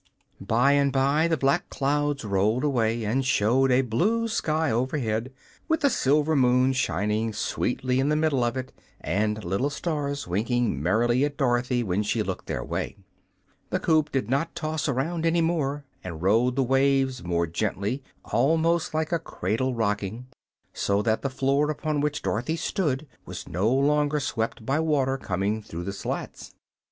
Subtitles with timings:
[0.39, 5.31] By and by the black clouds rolled away and showed a blue sky overhead,
[5.67, 10.81] with a silver moon shining sweetly in the middle of it and little stars winking
[10.81, 12.97] merrily at Dorothy when she looked their way.
[13.69, 18.95] The coop did not toss around any more, but rode the waves more gently almost
[18.95, 20.25] like a cradle rocking
[20.73, 25.61] so that the floor upon which Dorothy stood was no longer swept by water coming
[25.61, 26.55] through the slats.